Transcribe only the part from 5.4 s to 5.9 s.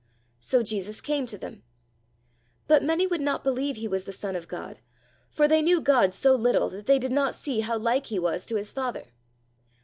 they knew